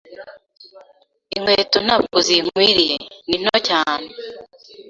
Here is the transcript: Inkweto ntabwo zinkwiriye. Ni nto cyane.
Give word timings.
Inkweto 1.35 1.77
ntabwo 1.85 2.17
zinkwiriye. 2.27 2.97
Ni 3.27 3.37
nto 3.43 3.57
cyane. 3.67 4.07